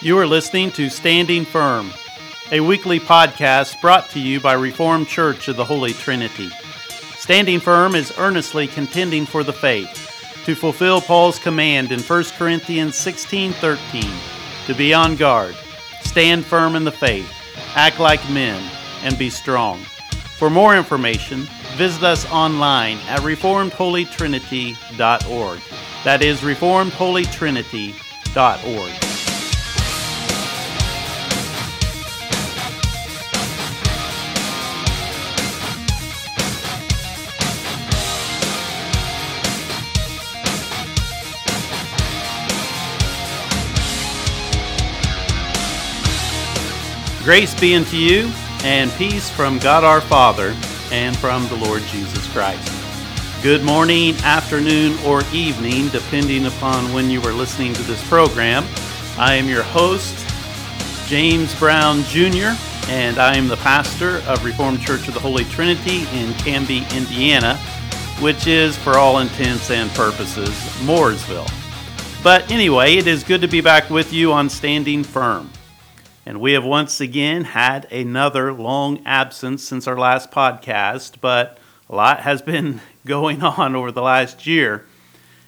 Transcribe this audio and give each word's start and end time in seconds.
You 0.00 0.16
are 0.18 0.28
listening 0.28 0.70
to 0.72 0.90
Standing 0.90 1.44
Firm, 1.44 1.92
a 2.52 2.60
weekly 2.60 3.00
podcast 3.00 3.80
brought 3.80 4.08
to 4.10 4.20
you 4.20 4.38
by 4.38 4.52
Reformed 4.52 5.08
Church 5.08 5.48
of 5.48 5.56
the 5.56 5.64
Holy 5.64 5.92
Trinity. 5.92 6.50
Standing 7.16 7.58
Firm 7.58 7.96
is 7.96 8.12
earnestly 8.16 8.68
contending 8.68 9.26
for 9.26 9.42
the 9.42 9.52
faith 9.52 10.40
to 10.44 10.54
fulfill 10.54 11.00
Paul's 11.00 11.40
command 11.40 11.90
in 11.90 11.98
1 11.98 12.24
Corinthians 12.38 12.94
16:13 12.94 14.08
to 14.66 14.74
be 14.74 14.94
on 14.94 15.16
guard, 15.16 15.56
stand 16.02 16.46
firm 16.46 16.76
in 16.76 16.84
the 16.84 16.92
faith, 16.92 17.28
act 17.74 17.98
like 17.98 18.30
men, 18.30 18.62
and 19.02 19.18
be 19.18 19.30
strong. 19.30 19.80
For 20.38 20.48
more 20.48 20.76
information, 20.76 21.48
visit 21.76 22.04
us 22.04 22.24
online 22.30 22.98
at 23.08 23.22
reformedholytrinity.org. 23.22 25.60
That 26.04 26.22
is 26.22 26.42
reformedholytrinity.org. 26.42 29.07
Grace 47.28 47.52
be 47.60 47.74
unto 47.74 47.98
you, 47.98 48.32
and 48.64 48.90
peace 48.92 49.28
from 49.28 49.58
God 49.58 49.84
our 49.84 50.00
Father 50.00 50.56
and 50.90 51.14
from 51.14 51.46
the 51.48 51.56
Lord 51.56 51.82
Jesus 51.82 52.26
Christ. 52.32 52.72
Good 53.42 53.62
morning, 53.62 54.16
afternoon, 54.24 54.96
or 55.04 55.20
evening, 55.30 55.88
depending 55.88 56.46
upon 56.46 56.90
when 56.94 57.10
you 57.10 57.20
are 57.24 57.34
listening 57.34 57.74
to 57.74 57.82
this 57.82 58.02
program. 58.08 58.64
I 59.18 59.34
am 59.34 59.46
your 59.46 59.62
host, 59.62 60.26
James 61.06 61.54
Brown 61.58 62.02
Jr., 62.04 62.56
and 62.88 63.18
I 63.18 63.36
am 63.36 63.48
the 63.48 63.58
pastor 63.58 64.22
of 64.26 64.42
Reformed 64.42 64.80
Church 64.80 65.06
of 65.06 65.12
the 65.12 65.20
Holy 65.20 65.44
Trinity 65.44 66.04
in 66.18 66.32
Camby, 66.38 66.90
Indiana, 66.96 67.56
which 68.22 68.46
is, 68.46 68.74
for 68.74 68.96
all 68.96 69.18
intents 69.18 69.70
and 69.70 69.90
purposes, 69.90 70.48
Mooresville. 70.80 71.52
But 72.24 72.50
anyway, 72.50 72.94
it 72.94 73.06
is 73.06 73.22
good 73.22 73.42
to 73.42 73.48
be 73.48 73.60
back 73.60 73.90
with 73.90 74.14
you 74.14 74.32
on 74.32 74.48
Standing 74.48 75.04
Firm. 75.04 75.50
And 76.28 76.42
we 76.42 76.52
have 76.52 76.64
once 76.66 77.00
again 77.00 77.44
had 77.44 77.90
another 77.90 78.52
long 78.52 79.00
absence 79.06 79.64
since 79.64 79.86
our 79.86 79.96
last 79.98 80.30
podcast, 80.30 81.22
but 81.22 81.56
a 81.88 81.94
lot 81.94 82.20
has 82.20 82.42
been 82.42 82.82
going 83.06 83.42
on 83.42 83.74
over 83.74 83.90
the 83.90 84.02
last 84.02 84.46
year. 84.46 84.84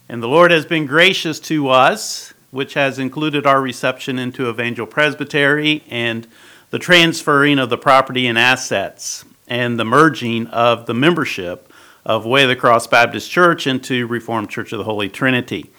And 0.09 0.23
the 0.23 0.27
Lord 0.27 0.51
has 0.51 0.65
been 0.65 0.87
gracious 0.87 1.39
to 1.41 1.69
us, 1.69 2.33
which 2.51 2.73
has 2.73 2.99
included 2.99 3.45
our 3.45 3.61
reception 3.61 4.19
into 4.19 4.49
Evangel 4.49 4.87
Presbytery 4.87 5.85
and 5.91 6.27
the 6.71 6.79
transferring 6.79 7.59
of 7.59 7.69
the 7.69 7.77
property 7.77 8.27
and 8.27 8.39
assets 8.39 9.27
and 9.47 9.79
the 9.79 9.85
merging 9.85 10.47
of 10.47 10.87
the 10.87 10.95
membership 10.95 11.71
of 12.07 12.25
Way 12.25 12.45
of 12.45 12.49
the 12.49 12.57
Cross 12.57 12.87
Baptist 12.87 13.31
Church 13.31 13.67
into 13.67 14.07
Reformed 14.07 14.49
Church 14.49 14.73
of 14.73 14.79
the 14.79 14.85
Holy 14.85 15.11
Trinity. 15.11 15.71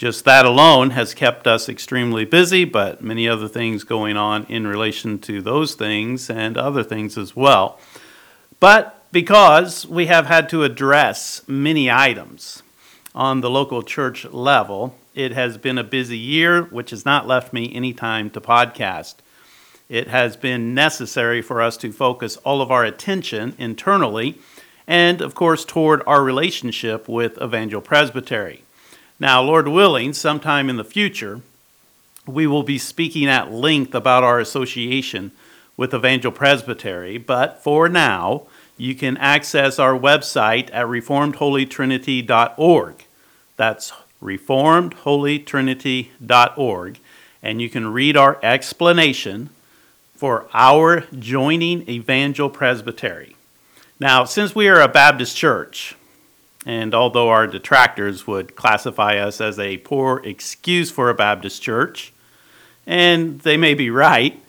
Just 0.00 0.24
that 0.24 0.46
alone 0.46 0.92
has 0.92 1.12
kept 1.12 1.46
us 1.46 1.68
extremely 1.68 2.24
busy, 2.24 2.64
but 2.64 3.04
many 3.04 3.28
other 3.28 3.48
things 3.48 3.84
going 3.84 4.16
on 4.16 4.46
in 4.46 4.66
relation 4.66 5.18
to 5.18 5.42
those 5.42 5.74
things 5.74 6.30
and 6.30 6.56
other 6.56 6.82
things 6.82 7.18
as 7.18 7.36
well. 7.36 7.78
But 8.60 9.04
because 9.12 9.86
we 9.86 10.06
have 10.06 10.24
had 10.24 10.48
to 10.48 10.64
address 10.64 11.42
many 11.46 11.90
items 11.90 12.62
on 13.14 13.42
the 13.42 13.50
local 13.50 13.82
church 13.82 14.24
level, 14.24 14.96
it 15.14 15.32
has 15.32 15.58
been 15.58 15.76
a 15.76 15.84
busy 15.84 16.16
year, 16.16 16.62
which 16.62 16.92
has 16.92 17.04
not 17.04 17.28
left 17.28 17.52
me 17.52 17.70
any 17.74 17.92
time 17.92 18.30
to 18.30 18.40
podcast. 18.40 19.16
It 19.90 20.08
has 20.08 20.34
been 20.34 20.72
necessary 20.72 21.42
for 21.42 21.60
us 21.60 21.76
to 21.76 21.92
focus 21.92 22.38
all 22.38 22.62
of 22.62 22.70
our 22.70 22.86
attention 22.86 23.54
internally 23.58 24.38
and, 24.86 25.20
of 25.20 25.34
course, 25.34 25.62
toward 25.66 26.02
our 26.06 26.24
relationship 26.24 27.06
with 27.06 27.36
Evangel 27.42 27.82
Presbytery. 27.82 28.64
Now, 29.20 29.40
Lord 29.42 29.68
willing, 29.68 30.14
sometime 30.14 30.70
in 30.70 30.78
the 30.78 30.84
future, 30.84 31.42
we 32.26 32.46
will 32.46 32.62
be 32.62 32.78
speaking 32.78 33.28
at 33.28 33.52
length 33.52 33.94
about 33.94 34.24
our 34.24 34.40
association 34.40 35.32
with 35.76 35.92
Evangel 35.92 36.32
Presbytery, 36.32 37.18
but 37.18 37.62
for 37.62 37.86
now, 37.86 38.44
you 38.78 38.94
can 38.94 39.18
access 39.18 39.78
our 39.78 39.92
website 39.92 40.70
at 40.72 40.86
reformedholytrinity.org. 40.86 43.04
That's 43.56 43.92
reformedholytrinity.org, 44.22 46.98
and 47.42 47.60
you 47.60 47.68
can 47.68 47.92
read 47.92 48.16
our 48.16 48.38
explanation 48.42 49.50
for 50.14 50.46
our 50.54 51.00
joining 51.18 51.86
Evangel 51.90 52.48
Presbytery. 52.48 53.36
Now, 53.98 54.24
since 54.24 54.54
we 54.54 54.66
are 54.68 54.80
a 54.80 54.88
Baptist 54.88 55.36
church, 55.36 55.94
and 56.66 56.94
although 56.94 57.28
our 57.28 57.46
detractors 57.46 58.26
would 58.26 58.54
classify 58.54 59.16
us 59.16 59.40
as 59.40 59.58
a 59.58 59.78
poor 59.78 60.20
excuse 60.24 60.90
for 60.90 61.08
a 61.08 61.14
Baptist 61.14 61.62
church, 61.62 62.12
and 62.86 63.40
they 63.40 63.56
may 63.56 63.74
be 63.74 63.90
right, 63.90 64.40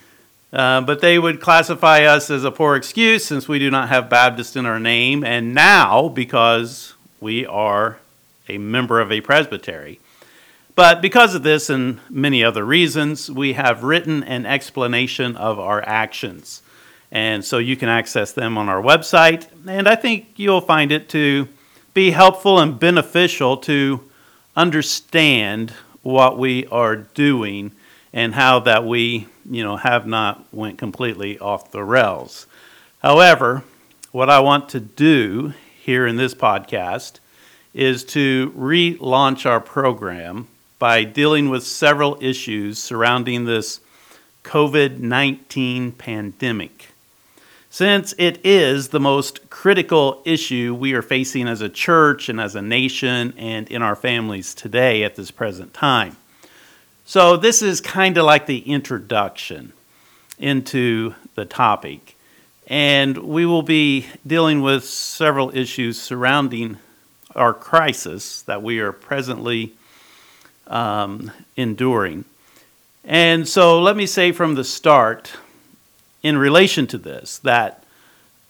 uh, 0.51 0.81
but 0.81 0.99
they 0.99 1.17
would 1.17 1.39
classify 1.39 2.01
us 2.03 2.29
as 2.29 2.43
a 2.43 2.51
poor 2.51 2.75
excuse 2.75 3.25
since 3.25 3.47
we 3.47 3.59
do 3.59 3.71
not 3.71 3.89
have 3.89 4.09
Baptist 4.09 4.55
in 4.55 4.65
our 4.65 4.79
name, 4.79 5.23
and 5.23 5.53
now 5.53 6.09
because 6.09 6.93
we 7.21 7.45
are 7.45 7.99
a 8.49 8.57
member 8.57 8.99
of 8.99 9.11
a 9.11 9.21
presbytery. 9.21 9.99
But 10.75 11.01
because 11.01 11.35
of 11.35 11.43
this 11.43 11.69
and 11.69 11.99
many 12.09 12.43
other 12.43 12.65
reasons, 12.65 13.29
we 13.29 13.53
have 13.53 13.83
written 13.83 14.23
an 14.23 14.45
explanation 14.45 15.35
of 15.35 15.59
our 15.59 15.81
actions. 15.85 16.61
And 17.11 17.43
so 17.43 17.57
you 17.57 17.75
can 17.75 17.89
access 17.89 18.31
them 18.31 18.57
on 18.57 18.69
our 18.69 18.81
website, 18.81 19.47
and 19.67 19.87
I 19.87 19.95
think 19.95 20.27
you'll 20.37 20.61
find 20.61 20.91
it 20.91 21.09
to 21.09 21.47
be 21.93 22.11
helpful 22.11 22.59
and 22.59 22.79
beneficial 22.79 23.57
to 23.57 24.01
understand 24.55 25.71
what 26.01 26.37
we 26.37 26.65
are 26.67 26.95
doing 26.95 27.71
and 28.13 28.35
how 28.35 28.59
that 28.59 28.85
we, 28.85 29.27
you 29.49 29.63
know, 29.63 29.77
have 29.77 30.05
not 30.05 30.45
went 30.53 30.77
completely 30.77 31.39
off 31.39 31.71
the 31.71 31.83
rails. 31.83 32.47
However, 32.99 33.63
what 34.11 34.29
I 34.29 34.39
want 34.39 34.69
to 34.69 34.79
do 34.79 35.53
here 35.81 36.05
in 36.05 36.17
this 36.17 36.33
podcast 36.33 37.19
is 37.73 38.03
to 38.03 38.51
relaunch 38.51 39.45
our 39.45 39.61
program 39.61 40.47
by 40.79 41.03
dealing 41.03 41.49
with 41.49 41.63
several 41.63 42.17
issues 42.21 42.79
surrounding 42.79 43.45
this 43.45 43.79
COVID 44.43 44.99
19 44.99 45.93
pandemic. 45.93 46.90
Since 47.73 48.13
it 48.17 48.45
is 48.45 48.89
the 48.89 48.99
most 48.99 49.49
critical 49.49 50.21
issue 50.25 50.75
we 50.77 50.91
are 50.91 51.01
facing 51.01 51.47
as 51.47 51.61
a 51.61 51.69
church 51.69 52.27
and 52.27 52.37
as 52.37 52.53
a 52.53 52.61
nation 52.61 53.33
and 53.37 53.65
in 53.69 53.81
our 53.81 53.95
families 53.95 54.53
today 54.53 55.05
at 55.05 55.15
this 55.15 55.31
present 55.31 55.73
time. 55.73 56.17
So, 57.05 57.37
this 57.37 57.61
is 57.61 57.79
kind 57.79 58.17
of 58.17 58.25
like 58.25 58.45
the 58.45 58.59
introduction 58.59 59.71
into 60.37 61.15
the 61.35 61.45
topic. 61.45 62.17
And 62.67 63.17
we 63.19 63.45
will 63.45 63.63
be 63.63 64.07
dealing 64.27 64.61
with 64.61 64.83
several 64.83 65.55
issues 65.55 65.99
surrounding 65.99 66.77
our 67.37 67.53
crisis 67.53 68.41
that 68.41 68.61
we 68.61 68.79
are 68.79 68.91
presently 68.91 69.71
um, 70.67 71.31
enduring. 71.55 72.25
And 73.05 73.47
so, 73.47 73.81
let 73.81 73.95
me 73.95 74.05
say 74.05 74.33
from 74.33 74.55
the 74.55 74.65
start 74.65 75.31
in 76.23 76.37
relation 76.37 76.87
to 76.87 76.97
this 76.97 77.37
that 77.39 77.83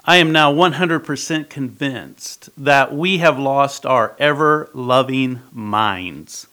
I 0.03 0.17
am 0.17 0.31
now 0.31 0.51
100% 0.51 1.49
convinced 1.49 2.49
that 2.57 2.93
we 2.93 3.19
have 3.19 3.37
lost 3.37 3.85
our 3.85 4.15
ever 4.17 4.69
loving 4.73 5.41
minds. 5.51 6.47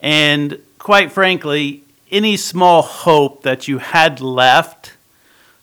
And 0.00 0.58
quite 0.78 1.12
frankly, 1.12 1.84
any 2.10 2.36
small 2.36 2.82
hope 2.82 3.42
that 3.42 3.68
you 3.68 3.78
had 3.78 4.20
left 4.20 4.94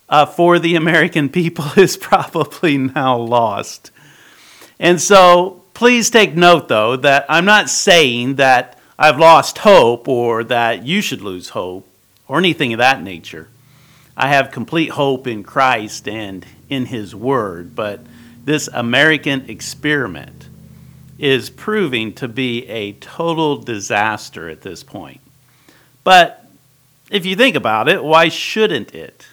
uh, 0.08 0.26
for 0.26 0.58
the 0.58 0.76
American 0.76 1.28
people 1.40 1.66
is 1.76 1.96
probably 1.96 2.78
now 2.78 3.16
lost. 3.16 3.90
And 4.78 5.00
so 5.00 5.62
please 5.74 6.08
take 6.08 6.34
note, 6.34 6.68
though, 6.68 6.96
that 6.96 7.26
I'm 7.28 7.44
not 7.44 7.68
saying 7.68 8.36
that 8.36 8.78
I've 8.98 9.18
lost 9.18 9.58
hope 9.58 10.06
or 10.08 10.44
that 10.44 10.86
you 10.86 11.00
should 11.00 11.22
lose 11.22 11.50
hope 11.50 11.86
or 12.28 12.38
anything 12.38 12.72
of 12.72 12.78
that 12.78 13.02
nature. 13.02 13.48
I 14.16 14.28
have 14.28 14.50
complete 14.50 14.90
hope 14.90 15.26
in 15.26 15.42
Christ 15.42 16.08
and 16.08 16.44
in 16.68 16.86
His 16.86 17.14
Word, 17.14 17.74
but 17.74 18.00
this 18.44 18.68
American 18.72 19.48
experiment 19.48 20.48
is 21.18 21.50
proving 21.50 22.12
to 22.14 22.26
be 22.28 22.66
a 22.68 22.92
total 22.92 23.56
disaster 23.56 24.48
at 24.48 24.62
this 24.62 24.82
point. 24.82 25.20
But 26.02 26.46
if 27.10 27.26
you 27.26 27.36
think 27.36 27.56
about 27.56 27.88
it, 27.88 28.02
why 28.02 28.28
shouldn't 28.28 28.94
it? 28.94 29.26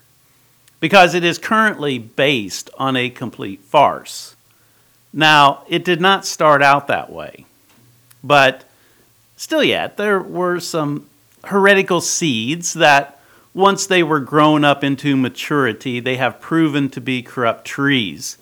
Because 0.79 1.13
it 1.13 1.23
is 1.23 1.37
currently 1.37 1.97
based 1.97 2.69
on 2.77 2.95
a 2.95 3.09
complete 3.09 3.61
farce. 3.61 4.35
Now, 5.13 5.63
it 5.67 5.85
did 5.85 6.01
not 6.01 6.25
start 6.25 6.61
out 6.61 6.87
that 6.87 7.11
way, 7.11 7.45
but 8.23 8.65
still 9.37 9.63
yet, 9.63 9.97
there 9.97 10.19
were 10.19 10.59
some 10.59 11.09
heretical 11.45 12.01
seeds 12.01 12.73
that, 12.73 13.16
once 13.57 13.87
they 13.87 14.03
were 14.03 14.19
grown 14.19 14.63
up 14.63 14.83
into 14.83 15.17
maturity, 15.17 15.99
they 15.99 16.15
have 16.15 16.39
proven 16.39 16.87
to 16.87 17.01
be 17.01 17.23
corrupt 17.23 17.65
trees. 17.65 18.37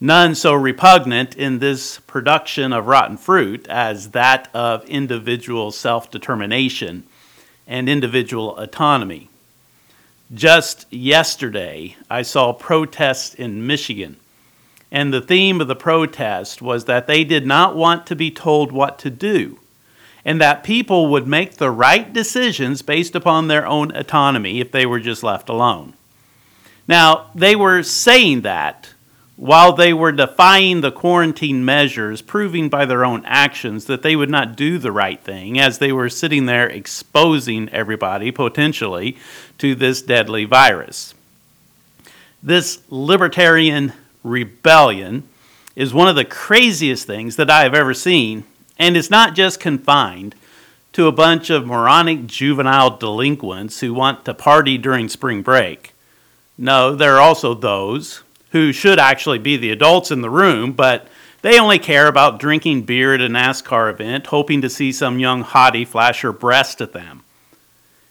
None 0.00 0.36
so 0.36 0.54
repugnant 0.54 1.34
in 1.34 1.58
this 1.58 1.98
production 2.06 2.72
of 2.72 2.86
rotten 2.86 3.16
fruit 3.16 3.66
as 3.66 4.10
that 4.10 4.48
of 4.54 4.84
individual 4.84 5.72
self 5.72 6.12
determination 6.12 7.02
and 7.66 7.88
individual 7.88 8.56
autonomy. 8.56 9.28
Just 10.32 10.86
yesterday, 10.92 11.96
I 12.08 12.22
saw 12.22 12.52
protests 12.52 13.34
in 13.34 13.66
Michigan, 13.66 14.14
and 14.92 15.12
the 15.12 15.20
theme 15.20 15.60
of 15.60 15.66
the 15.66 15.74
protest 15.74 16.62
was 16.62 16.84
that 16.84 17.08
they 17.08 17.24
did 17.24 17.48
not 17.48 17.74
want 17.74 18.06
to 18.06 18.14
be 18.14 18.30
told 18.30 18.70
what 18.70 19.00
to 19.00 19.10
do, 19.10 19.58
and 20.26 20.40
that 20.40 20.64
people 20.64 21.06
would 21.06 21.26
make 21.26 21.56
the 21.56 21.70
right 21.70 22.12
decisions 22.12 22.82
based 22.82 23.14
upon 23.14 23.46
their 23.46 23.64
own 23.64 23.94
autonomy 23.94 24.58
if 24.60 24.72
they 24.72 24.84
were 24.84 24.98
just 24.98 25.22
left 25.22 25.48
alone. 25.48 25.94
Now, 26.88 27.30
they 27.32 27.54
were 27.54 27.84
saying 27.84 28.40
that 28.40 28.92
while 29.36 29.72
they 29.72 29.92
were 29.92 30.10
defying 30.10 30.80
the 30.80 30.90
quarantine 30.90 31.64
measures, 31.64 32.22
proving 32.22 32.68
by 32.68 32.86
their 32.86 33.04
own 33.04 33.22
actions 33.24 33.84
that 33.84 34.02
they 34.02 34.16
would 34.16 34.30
not 34.30 34.56
do 34.56 34.78
the 34.78 34.90
right 34.90 35.20
thing, 35.20 35.60
as 35.60 35.78
they 35.78 35.92
were 35.92 36.08
sitting 36.08 36.46
there 36.46 36.66
exposing 36.68 37.68
everybody 37.68 38.32
potentially 38.32 39.16
to 39.58 39.76
this 39.76 40.02
deadly 40.02 40.44
virus. 40.44 41.14
This 42.42 42.82
libertarian 42.90 43.92
rebellion 44.24 45.28
is 45.76 45.94
one 45.94 46.08
of 46.08 46.16
the 46.16 46.24
craziest 46.24 47.06
things 47.06 47.36
that 47.36 47.50
I 47.50 47.62
have 47.62 47.74
ever 47.74 47.94
seen, 47.94 48.44
and 48.78 48.96
it's 48.96 49.10
not 49.10 49.34
just 49.34 49.60
confined 49.60 50.34
to 50.92 51.06
a 51.06 51.12
bunch 51.12 51.50
of 51.50 51.66
moronic 51.66 52.26
juvenile 52.26 52.96
delinquents 52.96 53.80
who 53.80 53.92
want 53.92 54.24
to 54.24 54.32
party 54.32 54.78
during 54.78 55.08
spring 55.08 55.42
break. 55.42 55.94
No, 56.56 56.94
there 56.94 57.16
are 57.16 57.20
also 57.20 57.54
those 57.54 58.22
who 58.52 58.72
should 58.72 58.98
actually 58.98 59.38
be 59.38 59.56
the 59.56 59.70
adults 59.70 60.10
in 60.10 60.22
the 60.22 60.30
room, 60.30 60.72
but 60.72 61.06
they 61.42 61.60
only 61.60 61.78
care 61.78 62.06
about 62.06 62.40
drinking 62.40 62.82
beer 62.82 63.14
at 63.14 63.20
a 63.20 63.28
NASCAR 63.28 63.90
event, 63.90 64.28
hoping 64.28 64.62
to 64.62 64.70
see 64.70 64.90
some 64.90 65.18
young 65.18 65.44
hottie 65.44 65.86
flash 65.86 66.22
her 66.22 66.32
breast 66.32 66.80
at 66.80 66.92
them. 66.92 67.22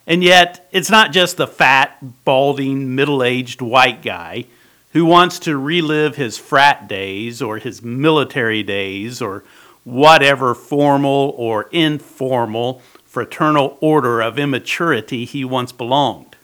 And 0.07 0.23
yet, 0.23 0.69
it's 0.71 0.91
not 0.91 1.11
just 1.11 1.37
the 1.37 1.47
fat, 1.47 2.23
balding, 2.23 2.93
middle 2.93 3.23
aged 3.23 3.61
white 3.61 4.03
guy 4.03 4.45
who 4.91 5.03
wants 5.03 5.39
to 5.39 5.57
relive 5.57 6.15
his 6.15 6.37
frat 6.37 6.87
days 6.87 7.41
or 7.41 7.57
his 7.57 7.81
military 7.81 8.61
days 8.63 9.21
or 9.21 9.43
whatever 9.85 10.53
formal 10.53 11.33
or 11.37 11.69
informal 11.71 12.81
fraternal 13.05 13.77
order 13.79 14.19
of 14.19 14.37
immaturity 14.37 15.23
he 15.23 15.45
once 15.45 15.71
belonged. 15.71 16.35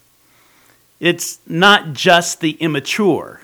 It's 1.02 1.40
not 1.46 1.92
just 1.92 2.40
the 2.40 2.52
immature 2.52 3.42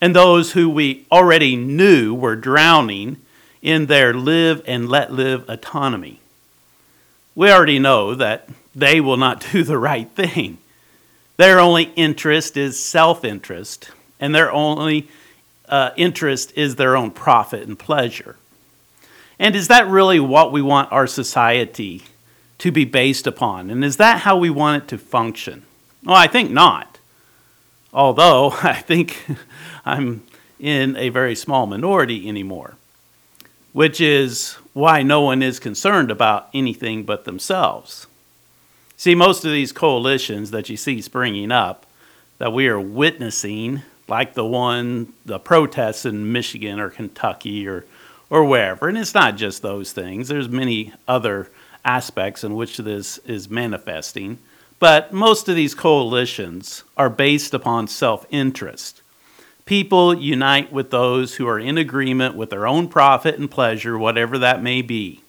and 0.00 0.16
those 0.16 0.52
who 0.52 0.68
we 0.68 1.06
already 1.12 1.56
knew 1.56 2.14
were 2.14 2.36
drowning 2.36 3.18
in 3.60 3.86
their 3.86 4.14
live 4.14 4.62
and 4.66 4.88
let 4.88 5.12
live 5.12 5.48
autonomy. 5.48 6.20
We 7.34 7.50
already 7.50 7.78
know 7.78 8.14
that 8.14 8.48
they 8.74 9.00
will 9.00 9.18
not 9.18 9.46
do 9.52 9.62
the 9.62 9.78
right 9.78 10.08
thing. 10.10 10.58
Their 11.36 11.60
only 11.60 11.84
interest 11.96 12.56
is 12.56 12.82
self 12.82 13.24
interest, 13.24 13.90
and 14.18 14.34
their 14.34 14.52
only 14.52 15.08
uh, 15.68 15.90
interest 15.96 16.52
is 16.56 16.76
their 16.76 16.96
own 16.96 17.10
profit 17.10 17.66
and 17.66 17.78
pleasure. 17.78 18.36
And 19.40 19.56
is 19.56 19.68
that 19.68 19.88
really 19.88 20.20
what 20.20 20.52
we 20.52 20.60
want 20.60 20.92
our 20.92 21.06
society 21.06 22.02
to 22.58 22.70
be 22.70 22.84
based 22.84 23.26
upon? 23.26 23.70
And 23.70 23.82
is 23.82 23.96
that 23.96 24.20
how 24.20 24.36
we 24.36 24.50
want 24.50 24.82
it 24.82 24.88
to 24.88 24.98
function? 24.98 25.62
Well, 26.04 26.14
I 26.14 26.26
think 26.26 26.50
not. 26.50 26.98
Although 27.90 28.50
I 28.62 28.74
think 28.74 29.24
I'm 29.86 30.22
in 30.58 30.94
a 30.96 31.08
very 31.08 31.34
small 31.34 31.66
minority 31.66 32.28
anymore, 32.28 32.74
which 33.72 33.98
is 33.98 34.58
why 34.74 35.02
no 35.02 35.22
one 35.22 35.42
is 35.42 35.58
concerned 35.58 36.10
about 36.10 36.50
anything 36.52 37.04
but 37.04 37.24
themselves. 37.24 38.06
See, 38.98 39.14
most 39.14 39.46
of 39.46 39.52
these 39.52 39.72
coalitions 39.72 40.50
that 40.50 40.68
you 40.68 40.76
see 40.76 41.00
springing 41.00 41.50
up 41.50 41.86
that 42.36 42.52
we 42.52 42.68
are 42.68 42.78
witnessing, 42.78 43.80
like 44.06 44.34
the 44.34 44.44
one, 44.44 45.14
the 45.24 45.38
protests 45.38 46.04
in 46.04 46.30
Michigan 46.30 46.78
or 46.78 46.90
Kentucky 46.90 47.66
or, 47.66 47.86
or 48.30 48.44
wherever, 48.44 48.88
and 48.88 48.96
it's 48.96 49.14
not 49.14 49.36
just 49.36 49.60
those 49.60 49.92
things, 49.92 50.28
there's 50.28 50.48
many 50.48 50.94
other 51.06 51.50
aspects 51.84 52.44
in 52.44 52.54
which 52.54 52.78
this 52.78 53.18
is 53.18 53.50
manifesting. 53.50 54.38
But 54.78 55.12
most 55.12 55.48
of 55.48 55.56
these 55.56 55.74
coalitions 55.74 56.84
are 56.96 57.10
based 57.10 57.52
upon 57.52 57.88
self 57.88 58.24
interest. 58.30 59.02
People 59.66 60.14
unite 60.14 60.72
with 60.72 60.90
those 60.90 61.34
who 61.34 61.46
are 61.46 61.58
in 61.58 61.76
agreement 61.76 62.34
with 62.34 62.50
their 62.50 62.66
own 62.66 62.88
profit 62.88 63.38
and 63.38 63.50
pleasure, 63.50 63.98
whatever 63.98 64.38
that 64.38 64.62
may 64.62 64.80
be. 64.80 65.20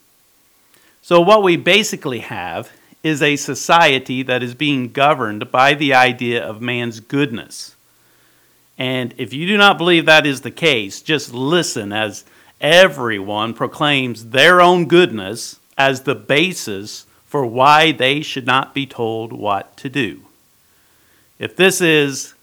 So, 1.02 1.20
what 1.20 1.42
we 1.42 1.56
basically 1.56 2.20
have 2.20 2.72
is 3.02 3.20
a 3.20 3.36
society 3.36 4.22
that 4.22 4.42
is 4.42 4.54
being 4.54 4.90
governed 4.90 5.50
by 5.50 5.74
the 5.74 5.92
idea 5.92 6.42
of 6.42 6.62
man's 6.62 7.00
goodness. 7.00 7.76
And 8.78 9.14
if 9.18 9.32
you 9.32 9.46
do 9.46 9.58
not 9.58 9.78
believe 9.78 10.06
that 10.06 10.26
is 10.26 10.40
the 10.40 10.50
case, 10.50 11.02
just 11.02 11.34
listen 11.34 11.92
as 11.92 12.24
everyone 12.62 13.52
proclaims 13.52 14.30
their 14.30 14.60
own 14.60 14.86
goodness 14.86 15.58
as 15.76 16.02
the 16.02 16.14
basis 16.14 17.04
for 17.26 17.44
why 17.44 17.92
they 17.92 18.22
should 18.22 18.46
not 18.46 18.72
be 18.72 18.86
told 18.86 19.32
what 19.32 19.76
to 19.76 19.88
do. 19.88 20.22
If 21.38 21.56
this 21.56 21.80
is 21.80 22.34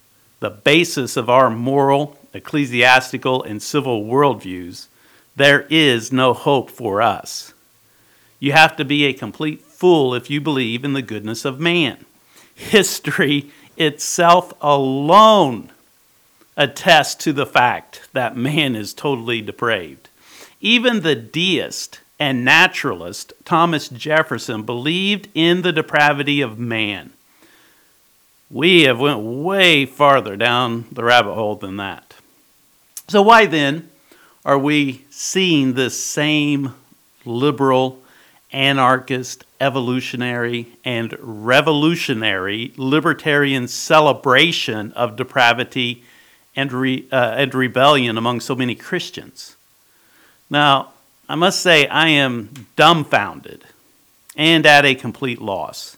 the 0.42 0.50
basis 0.50 1.16
of 1.16 1.30
our 1.30 1.50
moral, 1.50 2.20
ecclesiastical, 2.34 3.42
and 3.44 3.62
civil 3.62 4.04
worldviews, 4.04 4.88
there 5.36 5.66
is 5.70 6.12
no 6.12 6.34
hope 6.34 6.70
for 6.70 7.02
us. 7.02 7.54
You 8.40 8.52
have 8.52 8.76
to 8.78 8.86
be 8.86 9.06
a 9.06 9.14
complete 9.14 9.62
fool 9.62 10.14
if 10.14 10.30
you 10.30 10.42
believe 10.42 10.84
in 10.84 10.94
the 10.94 11.02
goodness 11.02 11.46
of 11.46 11.60
man. 11.60 12.06
History 12.54 13.52
itself 13.78 14.52
alone 14.62 15.72
attests 16.58 17.16
to 17.24 17.32
the 17.32 17.46
fact 17.46 18.10
that 18.12 18.36
man 18.36 18.76
is 18.76 18.94
totally 18.94 19.42
depraved. 19.42 20.09
Even 20.62 21.02
the 21.02 21.16
deist 21.16 22.02
and 22.20 22.44
naturalist 22.44 23.34
Thomas 23.46 23.88
Jefferson 23.88 24.64
believed 24.64 25.30
in 25.34 25.62
the 25.62 25.72
depravity 25.72 26.42
of 26.42 26.60
man 26.60 27.14
we 28.50 28.84
have 28.84 29.00
went 29.00 29.20
way 29.20 29.86
farther 29.86 30.36
down 30.36 30.86
the 30.92 31.04
rabbit 31.04 31.34
hole 31.34 31.56
than 31.56 31.78
that. 31.78 32.16
So 33.08 33.22
why 33.22 33.46
then 33.46 33.90
are 34.44 34.58
we 34.58 35.06
seeing 35.10 35.74
this 35.74 36.02
same 36.02 36.74
liberal, 37.26 38.00
anarchist, 38.52 39.46
evolutionary, 39.62 40.68
and 40.84 41.16
revolutionary 41.20 42.74
libertarian 42.76 43.68
celebration 43.68 44.92
of 44.94 45.16
depravity 45.16 46.04
and, 46.56 46.74
re, 46.74 47.08
uh, 47.12 47.36
and 47.38 47.54
rebellion 47.54 48.18
among 48.18 48.40
so 48.40 48.56
many 48.56 48.74
Christians? 48.74 49.56
Now, 50.50 50.94
I 51.28 51.36
must 51.36 51.62
say 51.62 51.88
I 51.88 52.10
am 52.10 52.68
dumbfounded 52.76 53.64
and 54.36 54.66
at 54.66 54.86
a 54.86 54.96
complete 54.96 55.42
loss. 55.42 55.98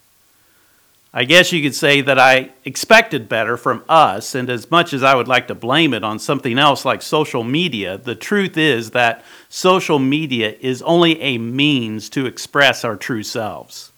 I 1.14 1.26
guess 1.26 1.52
you 1.52 1.62
could 1.62 1.76
say 1.76 2.00
that 2.02 2.18
I 2.18 2.52
expected 2.64 3.28
better 3.28 3.58
from 3.58 3.84
us, 3.90 4.34
and 4.34 4.50
as 4.50 4.72
much 4.72 4.94
as 4.94 5.04
I 5.04 5.14
would 5.14 5.28
like 5.28 5.48
to 5.48 5.56
blame 5.56 5.94
it 5.94 6.06
on 6.06 6.20
something 6.20 6.58
else 6.58 6.86
like 6.86 7.02
social 7.02 7.44
media, 7.44 7.98
the 7.98 8.16
truth 8.16 8.58
is 8.58 8.92
that 8.92 9.24
social 9.50 10.00
media 10.00 10.56
is 10.62 10.82
only 10.84 11.22
a 11.22 11.38
means 11.38 12.10
to 12.12 12.26
express 12.26 12.86
our 12.86 12.96
true 12.96 13.24
selves. 13.24 13.92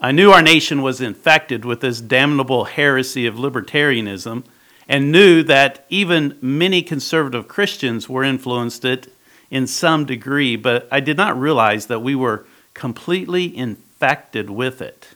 I 0.00 0.10
knew 0.10 0.32
our 0.32 0.42
nation 0.42 0.82
was 0.82 1.00
infected 1.00 1.64
with 1.64 1.80
this 1.80 2.00
damnable 2.00 2.64
heresy 2.64 3.24
of 3.26 3.36
libertarianism 3.36 4.42
and 4.88 5.12
knew 5.12 5.42
that 5.44 5.86
even 5.88 6.38
many 6.40 6.82
conservative 6.82 7.48
Christians 7.48 8.08
were 8.08 8.24
influenced 8.24 8.84
it 8.84 9.12
in 9.50 9.66
some 9.66 10.04
degree, 10.04 10.56
but 10.56 10.88
I 10.90 11.00
did 11.00 11.16
not 11.16 11.38
realize 11.38 11.86
that 11.86 12.00
we 12.00 12.14
were 12.14 12.46
completely 12.74 13.56
infected 13.56 14.50
with 14.50 14.80
it. 14.80 15.08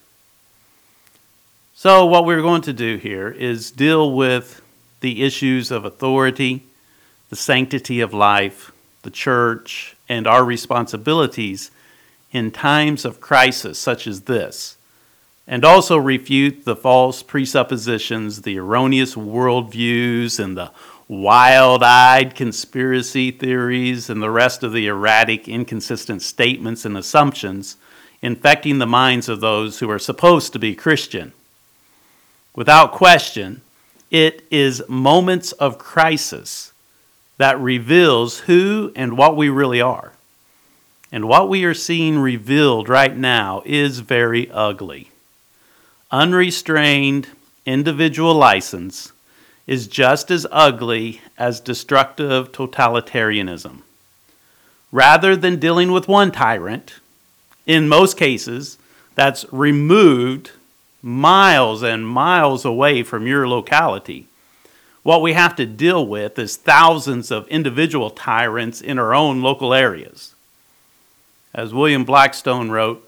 So, 1.75 2.07
what 2.07 2.25
we're 2.25 2.43
going 2.43 2.63
to 2.63 2.73
do 2.73 2.97
here 2.97 3.29
is 3.29 3.71
deal 3.71 4.13
with 4.13 4.63
the 5.01 5.23
issues 5.23 5.71
of 5.71 5.85
authority, 5.85 6.65
the 7.29 7.37
sanctity 7.37 8.01
of 8.01 8.15
life, 8.15 8.73
the 9.03 9.11
church, 9.11 9.97
and 10.09 10.27
our 10.27 10.45
responsibilities 10.45 11.71
in 12.33 12.51
times 12.51 13.05
of 13.05 13.21
crisis 13.21 13.79
such 13.79 14.07
as 14.07 14.23
this, 14.23 14.76
and 15.47 15.65
also 15.65 15.97
refute 15.97 16.65
the 16.65 16.77
false 16.77 17.23
presuppositions, 17.23 18.43
the 18.43 18.59
erroneous 18.59 19.15
worldviews, 19.15 20.39
and 20.39 20.57
the 20.57 20.71
wild 21.09 21.83
eyed 21.83 22.35
conspiracy 22.35 23.31
theories, 23.31 24.11
and 24.11 24.23
the 24.23 24.31
rest 24.31 24.63
of 24.63 24.73
the 24.73 24.87
erratic, 24.87 25.49
inconsistent 25.49 26.23
statements 26.23 26.85
and 26.85 26.97
assumptions 26.97 27.77
infecting 28.23 28.79
the 28.79 28.87
minds 28.87 29.29
of 29.29 29.41
those 29.41 29.79
who 29.79 29.91
are 29.91 29.99
supposed 29.99 30.53
to 30.53 30.59
be 30.59 30.75
Christian. 30.75 31.33
Without 32.55 32.91
question, 32.91 33.61
it 34.11 34.45
is 34.51 34.83
moments 34.89 35.53
of 35.53 35.79
crisis 35.79 36.73
that 37.37 37.61
reveals 37.61 38.41
who 38.41 38.93
and 38.97 39.17
what 39.17 39.37
we 39.37 39.49
really 39.49 39.81
are. 39.81 40.13
And 41.13 41.29
what 41.29 41.49
we 41.49 41.65
are 41.65 41.75
seeing 41.75 42.19
revealed 42.19 42.89
right 42.89 43.17
now 43.17 43.63
is 43.65 44.01
very 44.01 44.51
ugly. 44.51 45.11
Unrestrained 46.13 47.27
individual 47.65 48.33
license 48.33 49.13
is 49.67 49.89
just 49.89 50.31
as 50.31 50.47
ugly 50.53 51.21
as 51.37 51.59
destructive 51.59 52.53
totalitarianism. 52.53 53.83
Rather 54.93 55.35
than 55.35 55.59
dealing 55.59 55.91
with 55.91 56.07
one 56.07 56.31
tyrant, 56.31 57.01
in 57.67 57.89
most 57.89 58.17
cases, 58.17 58.79
that's 59.17 59.45
removed 59.51 60.53
miles 61.03 61.83
and 61.83 62.07
miles 62.07 62.65
away 62.65 63.03
from 63.03 63.27
your 63.27 63.49
locality. 63.49 64.29
What 65.03 65.23
we 65.23 65.33
have 65.33 65.57
to 65.57 65.67
deal 65.67 66.07
with 66.07 66.39
is 66.39 66.57
thousands 66.57 67.33
of 67.33 67.49
individual 67.49 68.11
tyrants 68.11 68.81
in 68.81 68.99
our 68.99 69.13
own 69.13 69.43
local 69.43 69.75
areas. 69.75 70.37
As 71.53 71.75
William 71.75 72.05
Blackstone 72.05 72.71
wrote, 72.71 73.06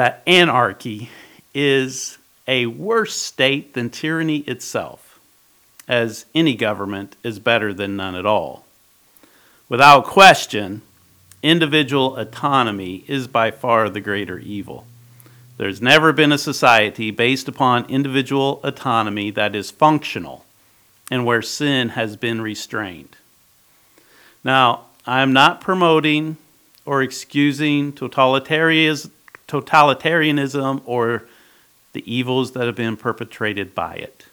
that 0.00 0.22
anarchy 0.26 1.10
is 1.52 2.16
a 2.48 2.64
worse 2.64 3.14
state 3.14 3.74
than 3.74 3.90
tyranny 3.90 4.38
itself, 4.46 5.20
as 5.86 6.24
any 6.34 6.54
government 6.54 7.14
is 7.22 7.38
better 7.38 7.74
than 7.74 7.98
none 7.98 8.14
at 8.14 8.24
all. 8.24 8.64
Without 9.68 10.06
question, 10.06 10.80
individual 11.42 12.16
autonomy 12.16 13.04
is 13.08 13.28
by 13.28 13.50
far 13.50 13.90
the 13.90 14.00
greater 14.00 14.38
evil. 14.38 14.86
There's 15.58 15.82
never 15.82 16.14
been 16.14 16.32
a 16.32 16.38
society 16.38 17.10
based 17.10 17.46
upon 17.46 17.84
individual 17.90 18.60
autonomy 18.64 19.30
that 19.32 19.54
is 19.54 19.70
functional 19.70 20.46
and 21.10 21.26
where 21.26 21.42
sin 21.42 21.90
has 21.90 22.16
been 22.16 22.40
restrained. 22.40 23.18
Now, 24.42 24.86
I'm 25.04 25.34
not 25.34 25.60
promoting 25.60 26.38
or 26.86 27.02
excusing 27.02 27.92
totalitarianism 29.50 30.80
or 30.84 31.24
the 31.92 32.12
evils 32.12 32.52
that 32.52 32.66
have 32.66 32.76
been 32.76 32.96
perpetrated 32.96 33.74
by 33.74 33.94
it. 33.94 34.26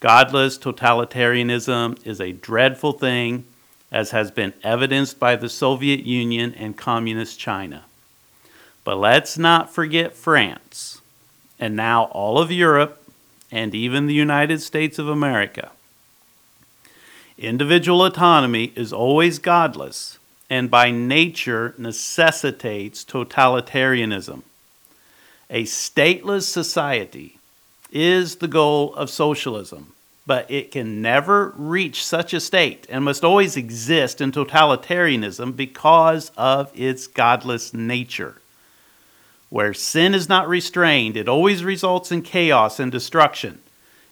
Godless 0.00 0.58
totalitarianism 0.58 2.06
is 2.06 2.20
a 2.20 2.32
dreadful 2.32 2.92
thing, 2.92 3.44
as 3.90 4.12
has 4.12 4.30
been 4.30 4.54
evidenced 4.62 5.18
by 5.18 5.34
the 5.34 5.48
Soviet 5.48 6.04
Union 6.04 6.54
and 6.54 6.76
Communist 6.76 7.38
China. 7.38 7.84
But 8.84 8.98
let's 8.98 9.36
not 9.36 9.74
forget 9.74 10.14
France, 10.14 11.00
and 11.58 11.74
now 11.74 12.04
all 12.04 12.38
of 12.38 12.52
Europe, 12.52 13.02
and 13.50 13.74
even 13.74 14.06
the 14.06 14.14
United 14.14 14.62
States 14.62 14.98
of 14.98 15.08
America. 15.08 15.72
Individual 17.36 18.04
autonomy 18.04 18.72
is 18.76 18.92
always 18.92 19.38
godless 19.38 20.17
and 20.50 20.70
by 20.70 20.90
nature 20.90 21.74
necessitates 21.78 23.04
totalitarianism. 23.04 24.42
A 25.50 25.64
stateless 25.64 26.44
society 26.44 27.38
is 27.90 28.36
the 28.36 28.48
goal 28.48 28.94
of 28.94 29.10
socialism, 29.10 29.92
but 30.26 30.50
it 30.50 30.70
can 30.70 31.00
never 31.00 31.54
reach 31.56 32.04
such 32.04 32.34
a 32.34 32.40
state 32.40 32.86
and 32.90 33.04
must 33.04 33.24
always 33.24 33.56
exist 33.56 34.20
in 34.20 34.32
totalitarianism 34.32 35.56
because 35.56 36.30
of 36.36 36.70
its 36.78 37.06
godless 37.06 37.72
nature. 37.72 38.40
Where 39.50 39.72
sin 39.72 40.14
is 40.14 40.28
not 40.28 40.48
restrained, 40.48 41.16
it 41.16 41.28
always 41.28 41.64
results 41.64 42.12
in 42.12 42.20
chaos 42.20 42.78
and 42.78 42.92
destruction 42.92 43.60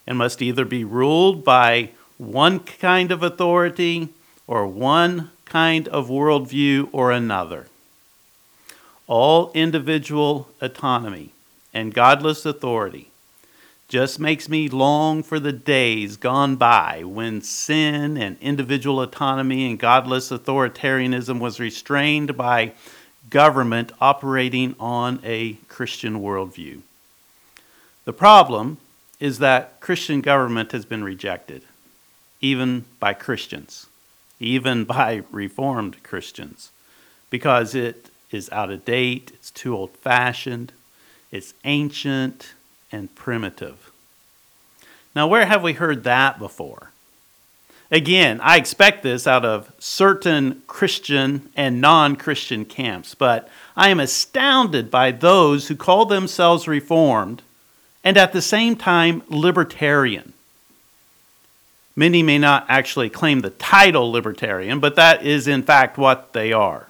and 0.07 0.17
must 0.17 0.41
either 0.41 0.65
be 0.65 0.85
ruled 0.85 1.45
by 1.45 1.91
one 2.17 2.61
kind 2.61 3.13
of 3.13 3.23
authority 3.23 4.09
or 4.47 4.67
one 4.67 5.31
kind 5.47 5.89
of 5.89 6.09
worldview 6.09 6.89
or 6.93 7.11
another 7.11 7.67
all 9.07 9.53
individual 9.55 10.49
autonomy 10.61 11.31
and 11.73 11.95
godless 11.95 12.45
authority 12.45 13.11
just 13.89 14.19
makes 14.19 14.49
me 14.49 14.69
long 14.69 15.23
for 15.23 15.39
the 15.39 15.53
days 15.53 16.17
gone 16.17 16.57
by 16.57 17.05
when 17.05 17.41
sin 17.41 18.17
and 18.17 18.37
individual 18.41 19.01
autonomy 19.01 19.69
and 19.69 19.79
godless 19.79 20.31
authoritarianism 20.31 21.39
was 21.39 21.61
restrained 21.61 22.37
by 22.37 22.73
government 23.31 23.93
operating 24.01 24.75
on 24.81 25.21
a 25.23 25.53
Christian 25.69 26.21
worldview. 26.21 26.81
The 28.05 28.13
problem 28.13 28.79
is 29.21 29.39
that 29.39 29.81
Christian 29.81 30.21
government 30.21 30.73
has 30.73 30.85
been 30.85 31.05
rejected, 31.05 31.63
even 32.41 32.85
by 32.99 33.15
Christians, 33.15 33.87
even 34.39 34.85
by 34.85 35.23
Reformed 35.31 36.03
Christians, 36.03 36.71
because 37.31 37.75
it 37.75 38.11
is 38.31 38.51
out 38.51 38.71
of 38.71 38.85
date, 38.85 39.33
it's 39.35 39.51
too 39.51 39.77
old 39.77 39.91
fashioned, 39.97 40.73
it's 41.31 41.55
ancient 41.65 42.55
and 42.93 43.15
primitive. 43.15 43.91
Now, 45.15 45.27
where 45.27 45.47
have 45.47 45.63
we 45.63 45.73
heard 45.73 46.05
that 46.05 46.39
before? 46.39 46.91
Again, 47.91 48.41
I 48.43 48.57
expect 48.57 49.03
this 49.03 49.27
out 49.27 49.45
of 49.45 49.73
certain 49.79 50.63
Christian 50.67 51.51
and 51.55 51.81
non 51.81 52.17
Christian 52.17 52.65
camps, 52.65 53.15
but 53.15 53.49
I 53.77 53.91
am 53.91 54.01
astounded 54.01 54.91
by 54.91 55.13
those 55.13 55.69
who 55.69 55.77
call 55.77 56.05
themselves 56.05 56.67
Reformed 56.67 57.43
and 58.03 58.17
at 58.17 58.33
the 58.33 58.43
same 58.43 58.77
time 58.77 59.23
libertarian. 59.29 60.33
Many 61.97 62.23
may 62.23 62.39
not 62.39 62.67
actually 62.69 63.09
claim 63.09 63.41
the 63.41 63.51
title 63.51 64.13
libertarian, 64.13 64.81
but 64.81 64.97
that 64.97 65.25
is 65.25 65.49
in 65.49 65.63
fact 65.63 65.97
what 65.97 66.35
they 66.35 66.53
are. 66.53 66.89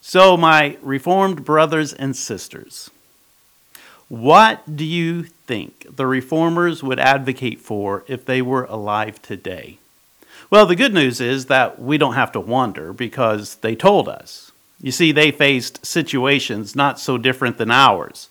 So, 0.00 0.36
my 0.36 0.76
Reformed 0.82 1.44
brothers 1.44 1.92
and 1.94 2.14
sisters, 2.14 2.90
what 4.08 4.76
do 4.76 4.84
you 4.84 5.22
think 5.22 5.96
the 5.96 6.06
Reformers 6.06 6.82
would 6.82 6.98
advocate 6.98 7.60
for 7.60 8.04
if 8.06 8.26
they 8.26 8.42
were 8.42 8.64
alive 8.64 9.22
today? 9.22 9.78
Well, 10.50 10.66
the 10.66 10.76
good 10.76 10.92
news 10.92 11.20
is 11.20 11.46
that 11.46 11.80
we 11.80 11.96
don't 11.96 12.14
have 12.14 12.32
to 12.32 12.40
wonder 12.40 12.92
because 12.92 13.56
they 13.56 13.74
told 13.74 14.08
us. 14.08 14.52
You 14.80 14.92
see, 14.92 15.12
they 15.12 15.30
faced 15.30 15.86
situations 15.86 16.76
not 16.76 17.00
so 17.00 17.16
different 17.16 17.56
than 17.56 17.70
ours. 17.70 18.28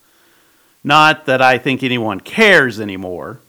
Not 0.83 1.25
that 1.25 1.41
I 1.41 1.57
think 1.57 1.81
anyone 1.81 2.19
cares 2.19 2.79
anymore, 2.79 3.39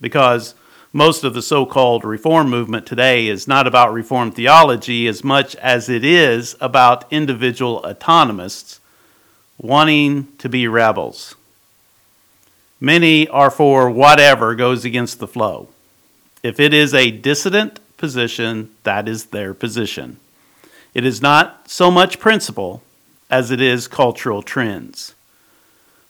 because 0.00 0.54
most 0.92 1.24
of 1.24 1.32
the 1.32 1.42
so 1.42 1.64
called 1.64 2.04
reform 2.04 2.50
movement 2.50 2.86
today 2.86 3.26
is 3.26 3.48
not 3.48 3.66
about 3.66 3.92
reform 3.92 4.30
theology 4.30 5.06
as 5.08 5.24
much 5.24 5.56
as 5.56 5.88
it 5.88 6.04
is 6.04 6.54
about 6.60 7.10
individual 7.10 7.80
autonomists 7.82 8.78
wanting 9.56 10.28
to 10.36 10.48
be 10.48 10.68
rebels. 10.68 11.34
Many 12.78 13.26
are 13.28 13.50
for 13.50 13.88
whatever 13.88 14.54
goes 14.54 14.84
against 14.84 15.18
the 15.18 15.28
flow. 15.28 15.68
If 16.42 16.60
it 16.60 16.74
is 16.74 16.92
a 16.92 17.10
dissident 17.10 17.78
position, 17.96 18.70
that 18.82 19.08
is 19.08 19.26
their 19.26 19.54
position. 19.54 20.18
It 20.92 21.06
is 21.06 21.22
not 21.22 21.70
so 21.70 21.90
much 21.90 22.18
principle 22.18 22.82
as 23.30 23.50
it 23.50 23.60
is 23.60 23.88
cultural 23.88 24.42
trends. 24.42 25.14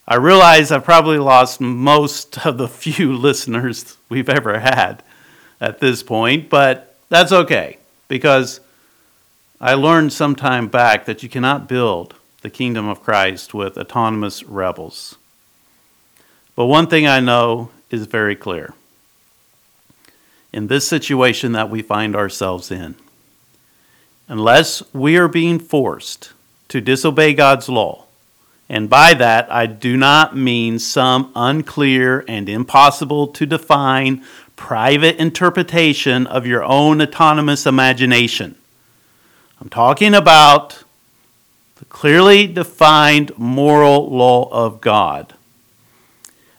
I 0.07 0.17
realize 0.17 0.73
I've 0.73 0.85
probably 0.85 1.19
lost 1.19 1.61
most 1.61 2.45
of 2.45 2.59
the 2.59 2.69
few 2.69 3.17
listeners 3.17 3.97
we've 4.09 4.29
ever 4.29 4.59
had 4.59 5.03
at 5.61 5.81
this 5.81 6.03
point, 6.03 6.51
but 6.51 6.97
that's 7.09 7.33
okay 7.33 7.79
because 8.09 8.61
I 9.61 9.75
learned 9.75 10.13
some 10.13 10.35
time 10.35 10.67
back 10.67 11.05
that 11.05 11.23
you 11.23 11.29
cannot 11.29 11.69
build 11.69 12.15
the 12.41 12.51
kingdom 12.51 12.89
of 12.89 13.03
Christ 13.03 13.55
with 13.55 13.79
autonomous 13.79 14.43
rebels. 14.43 15.17
But 16.57 16.67
one 16.67 16.89
thing 16.89 17.07
I 17.07 17.21
know 17.21 17.71
is 17.91 18.07
very 18.07 18.35
clear. 18.35 18.75
In 20.53 20.67
this 20.67 20.87
situation 20.87 21.53
that 21.53 21.71
we 21.71 21.81
find 21.81 22.17
ourselves 22.17 22.71
in, 22.71 22.97
unless 24.29 24.83
we 24.93 25.17
are 25.17 25.29
being 25.29 25.59
forced 25.59 26.33
to 26.69 26.81
disobey 26.81 27.33
God's 27.33 27.69
law, 27.69 28.05
and 28.73 28.89
by 28.89 29.13
that, 29.13 29.53
I 29.53 29.67
do 29.67 29.99
not 29.99 30.35
mean 30.35 30.79
some 30.79 31.31
unclear 31.37 32.25
and 32.27 32.49
impossible 32.49 33.27
to 33.27 33.45
define 33.45 34.25
private 34.57 35.17
interpretation 35.17 36.27
of 36.27 36.47
your 36.47 36.65
own 36.65 37.03
autonomous 37.03 37.67
imagination. 37.67 38.55
I'm 39.61 39.69
talking 39.69 40.15
about 40.15 40.85
the 41.77 41.85
clearly 41.85 42.47
defined 42.47 43.37
moral 43.37 44.09
law 44.09 44.49
of 44.51 44.81
God. 44.81 45.35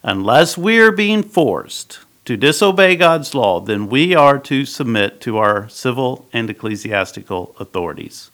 Unless 0.03 0.55
we 0.55 0.79
are 0.79 0.91
being 0.91 1.23
forced 1.23 1.97
to 2.25 2.37
disobey 2.37 2.95
God's 2.95 3.33
law, 3.33 3.59
then 3.59 3.89
we 3.89 4.13
are 4.13 4.37
to 4.37 4.65
submit 4.65 5.19
to 5.21 5.39
our 5.39 5.67
civil 5.67 6.27
and 6.31 6.47
ecclesiastical 6.47 7.55
authorities. 7.59 8.29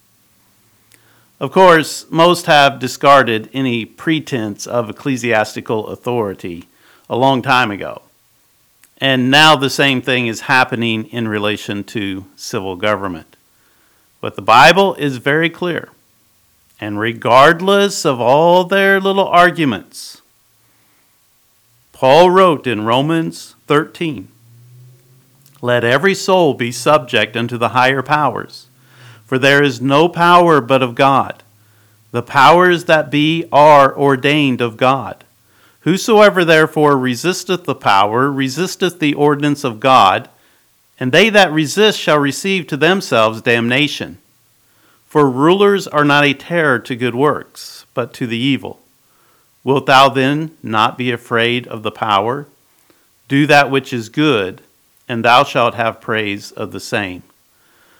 Of 1.39 1.53
course, 1.53 2.05
most 2.09 2.47
have 2.47 2.79
discarded 2.79 3.49
any 3.53 3.85
pretense 3.85 4.67
of 4.67 4.89
ecclesiastical 4.89 5.87
authority 5.87 6.67
a 7.09 7.15
long 7.15 7.41
time 7.41 7.71
ago. 7.71 8.01
And 8.97 9.31
now 9.31 9.55
the 9.55 9.69
same 9.69 10.01
thing 10.01 10.27
is 10.27 10.41
happening 10.41 11.05
in 11.05 11.29
relation 11.29 11.85
to 11.85 12.25
civil 12.35 12.75
government. 12.75 13.37
But 14.19 14.35
the 14.35 14.41
Bible 14.41 14.95
is 14.95 15.15
very 15.15 15.49
clear. 15.49 15.89
And 16.81 16.99
regardless 16.99 18.05
of 18.05 18.19
all 18.19 18.65
their 18.65 18.99
little 18.99 19.27
arguments, 19.27 20.21
Paul 21.93 22.31
wrote 22.31 22.67
in 22.67 22.85
Romans 22.85 23.55
13 23.67 24.27
Let 25.61 25.85
every 25.85 26.15
soul 26.15 26.53
be 26.53 26.73
subject 26.73 27.37
unto 27.37 27.57
the 27.57 27.69
higher 27.69 28.01
powers 28.01 28.68
for 29.29 29.37
there 29.37 29.61
is 29.61 29.79
no 29.79 30.09
power 30.09 30.59
but 30.59 30.81
of 30.81 30.95
God. 30.95 31.43
The 32.09 32.23
powers 32.23 32.85
that 32.85 33.11
be 33.11 33.45
are 33.51 33.95
ordained 33.95 34.59
of 34.59 34.75
God. 34.75 35.23
Whosoever 35.81 36.43
therefore 36.43 36.97
resisteth 36.97 37.65
the 37.65 37.75
power 37.75 38.31
resisteth 38.31 38.97
the 38.97 39.13
ordinance 39.13 39.63
of 39.63 39.79
God, 39.79 40.29
and 40.99 41.11
they 41.11 41.29
that 41.29 41.51
resist 41.51 41.99
shall 41.99 42.17
receive 42.17 42.65
to 42.65 42.75
themselves 42.75 43.43
damnation. 43.43 44.17
For 45.05 45.29
rulers 45.29 45.87
are 45.87 46.03
not 46.03 46.25
a 46.25 46.33
terror 46.33 46.79
to 46.79 46.95
good 46.95 47.13
works, 47.13 47.85
but 47.93 48.15
to 48.15 48.25
the 48.25 48.35
evil. 48.35 48.79
Wilt 49.63 49.85
thou 49.85 50.09
then 50.09 50.57
not 50.63 50.97
be 50.97 51.11
afraid 51.11 51.67
of 51.67 51.83
the 51.83 51.91
power? 51.91 52.47
Do 53.27 53.45
that 53.45 53.69
which 53.69 53.93
is 53.93 54.09
good, 54.09 54.63
and 55.07 55.23
thou 55.23 55.43
shalt 55.43 55.75
have 55.75 56.01
praise 56.01 56.51
of 56.51 56.71
the 56.71 56.79
same. 56.79 57.21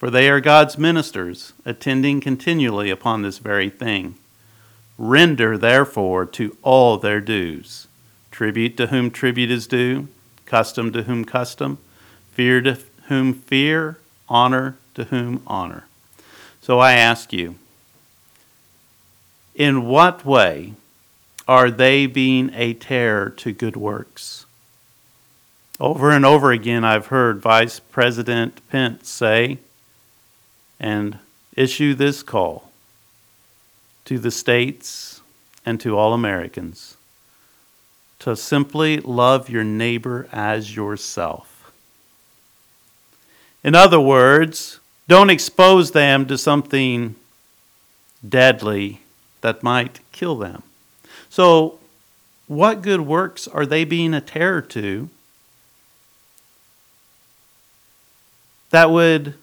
for 0.00 0.08
they 0.08 0.30
are 0.30 0.40
God's 0.40 0.78
ministers, 0.78 1.52
attending 1.66 2.22
continually 2.22 2.88
upon 2.88 3.20
this 3.20 3.36
very 3.36 3.68
thing. 3.68 4.14
Render, 4.96 5.58
therefore, 5.58 6.24
to 6.24 6.56
all 6.62 6.96
their 6.96 7.20
dues 7.20 7.86
tribute 8.30 8.78
to 8.78 8.86
whom 8.86 9.10
tribute 9.10 9.50
is 9.50 9.66
due, 9.66 10.08
custom 10.46 10.90
to 10.90 11.02
whom 11.02 11.26
custom, 11.26 11.76
fear 12.32 12.62
to 12.62 12.78
whom 13.08 13.34
fear, 13.34 13.98
honor 14.26 14.78
to 14.94 15.04
whom 15.04 15.42
honor. 15.46 15.84
So 16.62 16.78
I 16.78 16.92
ask 16.92 17.30
you, 17.34 17.56
in 19.54 19.84
what 19.84 20.24
way 20.24 20.72
are 21.46 21.70
they 21.70 22.06
being 22.06 22.50
a 22.54 22.72
terror 22.72 23.28
to 23.28 23.52
good 23.52 23.76
works? 23.76 24.46
Over 25.78 26.10
and 26.10 26.24
over 26.24 26.52
again, 26.52 26.84
I've 26.84 27.08
heard 27.08 27.42
Vice 27.42 27.80
President 27.80 28.66
Pence 28.70 29.10
say, 29.10 29.58
and 30.80 31.18
issue 31.54 31.94
this 31.94 32.22
call 32.22 32.70
to 34.06 34.18
the 34.18 34.30
states 34.30 35.20
and 35.64 35.78
to 35.80 35.96
all 35.96 36.14
Americans 36.14 36.96
to 38.18 38.36
simply 38.36 38.98
love 38.98 39.48
your 39.48 39.64
neighbor 39.64 40.28
as 40.32 40.74
yourself. 40.74 41.72
In 43.62 43.74
other 43.74 44.00
words, 44.00 44.80
don't 45.08 45.30
expose 45.30 45.90
them 45.90 46.26
to 46.26 46.38
something 46.38 47.16
deadly 48.26 49.00
that 49.40 49.62
might 49.62 50.00
kill 50.12 50.36
them. 50.36 50.62
So, 51.28 51.78
what 52.46 52.82
good 52.82 53.02
works 53.02 53.48
are 53.48 53.64
they 53.64 53.84
being 53.84 54.12
a 54.12 54.20
terror 54.20 54.60
to 54.62 55.08
that 58.70 58.90
would 58.90 59.34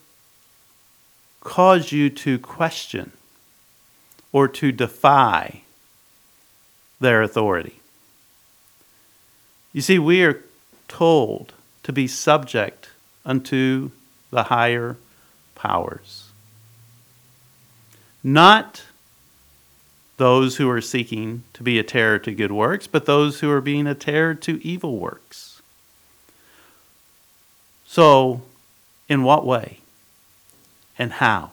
cause 1.48 1.94
you 1.94 2.10
to 2.10 2.38
question 2.38 3.10
or 4.34 4.50
to 4.50 4.70
defy 4.70 5.62
their 7.00 7.22
authority. 7.22 7.80
You 9.72 9.80
see, 9.80 9.98
we 9.98 10.26
are 10.26 10.44
told 10.90 11.54
to 11.84 11.94
be 11.94 12.06
subject 12.06 12.90
unto 13.26 13.92
the 14.30 14.44
higher 14.44 14.98
powers. 15.56 16.32
Not 18.22 18.84
those 20.18 20.58
who 20.58 20.70
are 20.70 20.82
seeking 20.82 21.44
to 21.54 21.64
be 21.64 21.80
a 21.80 21.84
terror 21.84 22.20
to 22.20 22.34
good 22.34 22.52
works, 22.52 22.88
but 22.88 23.06
those 23.06 23.40
who 23.40 23.50
are 23.50 23.62
being 23.62 23.88
a 23.88 23.96
terror 23.96 24.34
to 24.36 24.62
evil 24.68 24.98
works. 24.98 25.62
So, 27.86 28.42
in 29.08 29.24
what 29.24 29.46
way? 29.46 29.80
And 30.98 31.14
how. 31.14 31.52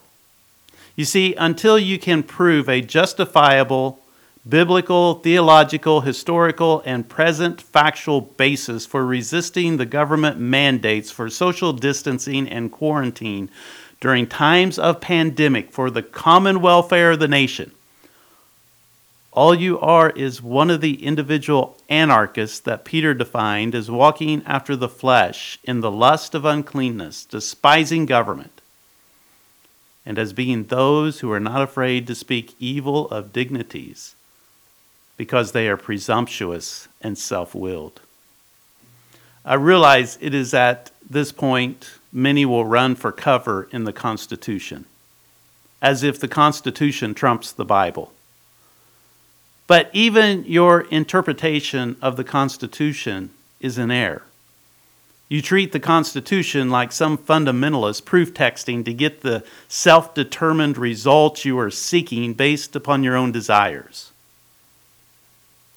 You 0.96 1.04
see, 1.04 1.34
until 1.34 1.78
you 1.78 1.98
can 1.98 2.22
prove 2.22 2.68
a 2.68 2.80
justifiable, 2.80 4.00
biblical, 4.48 5.14
theological, 5.14 6.02
historical, 6.02 6.82
and 6.84 7.08
present 7.08 7.60
factual 7.60 8.20
basis 8.20 8.86
for 8.86 9.04
resisting 9.04 9.76
the 9.76 9.86
government 9.86 10.38
mandates 10.38 11.10
for 11.10 11.28
social 11.28 11.72
distancing 11.72 12.48
and 12.48 12.70
quarantine 12.70 13.50
during 14.00 14.26
times 14.26 14.78
of 14.78 15.00
pandemic 15.00 15.72
for 15.72 15.90
the 15.90 16.02
common 16.02 16.60
welfare 16.60 17.12
of 17.12 17.20
the 17.20 17.28
nation, 17.28 17.72
all 19.34 19.54
you 19.54 19.80
are 19.80 20.10
is 20.10 20.40
one 20.40 20.70
of 20.70 20.80
the 20.80 21.04
individual 21.04 21.76
anarchists 21.88 22.60
that 22.60 22.84
Peter 22.84 23.12
defined 23.14 23.74
as 23.74 23.90
walking 23.90 24.42
after 24.46 24.76
the 24.76 24.88
flesh 24.88 25.58
in 25.64 25.80
the 25.80 25.90
lust 25.90 26.36
of 26.36 26.44
uncleanness, 26.44 27.24
despising 27.24 28.06
government 28.06 28.53
and 30.06 30.18
as 30.18 30.32
being 30.32 30.64
those 30.64 31.20
who 31.20 31.30
are 31.32 31.40
not 31.40 31.62
afraid 31.62 32.06
to 32.06 32.14
speak 32.14 32.54
evil 32.58 33.08
of 33.08 33.32
dignities 33.32 34.14
because 35.16 35.52
they 35.52 35.68
are 35.68 35.76
presumptuous 35.76 36.88
and 37.00 37.16
self 37.16 37.54
willed. 37.54 38.00
I 39.44 39.54
realize 39.54 40.18
it 40.20 40.34
is 40.34 40.54
at 40.54 40.90
this 41.08 41.32
point 41.32 41.90
many 42.12 42.44
will 42.46 42.64
run 42.64 42.94
for 42.94 43.12
cover 43.12 43.68
in 43.70 43.84
the 43.84 43.92
Constitution, 43.92 44.86
as 45.82 46.02
if 46.02 46.18
the 46.18 46.28
Constitution 46.28 47.14
trumps 47.14 47.52
the 47.52 47.64
Bible. 47.64 48.12
But 49.66 49.90
even 49.92 50.44
your 50.44 50.82
interpretation 50.82 51.96
of 52.02 52.16
the 52.16 52.24
Constitution 52.24 53.30
is 53.60 53.78
in 53.78 53.90
error. 53.90 54.22
You 55.28 55.40
treat 55.40 55.72
the 55.72 55.80
Constitution 55.80 56.70
like 56.70 56.92
some 56.92 57.16
fundamentalist 57.16 58.04
proof 58.04 58.34
texting 58.34 58.84
to 58.84 58.92
get 58.92 59.22
the 59.22 59.42
self 59.68 60.14
determined 60.14 60.76
results 60.76 61.44
you 61.44 61.58
are 61.58 61.70
seeking 61.70 62.34
based 62.34 62.76
upon 62.76 63.02
your 63.02 63.16
own 63.16 63.32
desires. 63.32 64.12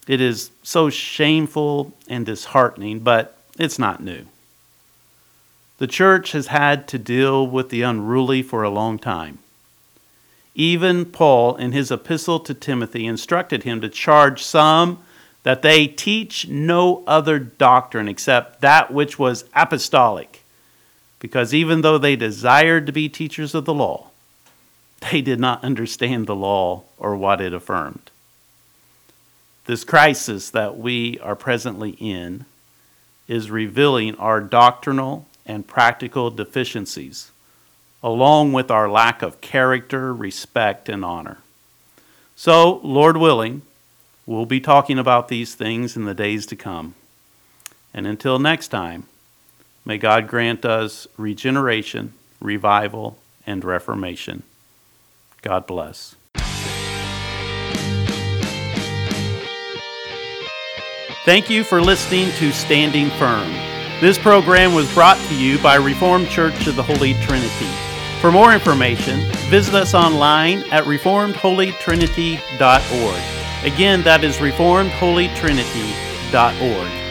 It 0.08 0.22
is 0.22 0.52
so 0.64 0.90
shameful 0.90 1.94
and 2.08 2.26
disheartening, 2.26 3.00
but 3.00 3.38
it's 3.58 3.80
not 3.80 4.04
new. 4.04 4.26
The 5.80 5.88
church 5.88 6.32
has 6.32 6.48
had 6.48 6.88
to 6.90 6.98
deal 6.98 7.46
with 7.46 7.70
the 7.70 7.84
unruly 7.84 8.42
for 8.42 8.64
a 8.64 8.70
long 8.70 8.98
time. 8.98 9.40
Even 10.56 11.06
Paul, 11.06 11.56
in 11.56 11.72
his 11.72 11.92
epistle 11.92 12.40
to 12.40 12.54
Timothy, 12.54 13.06
instructed 13.06 13.64
him 13.64 13.80
to 13.82 13.90
charge 13.90 14.44
some 14.44 15.00
that 15.48 15.62
they 15.62 15.88
teach 15.88 16.46
no 16.50 17.06
other 17.08 17.40
doctrine 17.40 18.10
except 18.10 18.60
that 18.60 18.94
which 18.94 19.18
was 19.18 19.46
apostolic. 19.54 20.44
Because 21.20 21.54
even 21.54 21.80
though 21.80 21.98
they 21.98 22.18
desired 22.18 22.86
to 22.86 22.92
be 22.92 23.08
teachers 23.08 23.56
of 23.56 23.64
the 23.64 23.74
law, 23.74 24.10
they 25.10 25.22
did 25.22 25.40
not 25.40 25.64
understand 25.64 26.28
the 26.28 26.36
law 26.36 26.84
or 26.98 27.16
what 27.16 27.40
it 27.40 27.54
affirmed. 27.54 28.12
This 29.68 29.86
crisis 29.86 30.50
that 30.50 30.78
we 30.78 31.18
are 31.20 31.34
presently 31.34 31.92
in 31.92 32.44
is 33.30 33.50
revealing 33.50 34.16
our 34.16 34.42
doctrinal 34.42 35.28
and 35.46 35.66
practical 35.66 36.30
deficiencies, 36.30 37.32
along 38.04 38.52
with 38.52 38.70
our 38.70 38.90
lack 38.90 39.22
of 39.22 39.40
character, 39.40 40.14
respect, 40.14 40.90
and 40.90 41.06
honor. 41.06 41.38
So, 42.36 42.82
Lord 42.84 43.16
willing, 43.16 43.62
We'll 44.28 44.46
be 44.46 44.60
talking 44.60 45.00
about 45.00 45.30
these 45.30 45.56
things 45.56 45.96
in 45.96 46.04
the 46.04 46.14
days 46.14 46.46
to 46.48 46.58
come. 46.58 46.96
And 47.94 48.06
until 48.06 48.40
next 48.40 48.68
time, 48.68 49.06
may 49.86 49.98
God 49.98 50.28
grant 50.28 50.66
us 50.66 51.08
regeneration, 51.18 52.12
revival, 52.42 53.18
and 53.46 53.64
reformation. 53.64 54.44
God 55.42 55.66
bless. 55.66 56.16
Thank 61.24 61.50
you 61.50 61.64
for 61.64 61.80
listening 61.82 62.32
to 62.34 62.52
Standing 62.52 63.10
Firm. 63.12 63.50
This 64.02 64.18
program 64.18 64.74
was 64.74 64.94
brought 64.94 65.18
to 65.28 65.36
you 65.36 65.58
by 65.60 65.76
Reformed 65.76 66.28
Church 66.28 66.68
of 66.68 66.76
the 66.76 66.84
Holy 66.84 67.14
Trinity. 67.16 67.70
For 68.20 68.30
more 68.32 68.54
information, 68.54 69.22
visit 69.50 69.74
us 69.74 69.94
online 69.94 70.60
at 70.72 70.84
reformedholytrinity.org. 70.84 73.37
Again, 73.64 74.04
that 74.04 74.24
is 74.24 74.38
reformedholytrinity.org. 74.38 77.07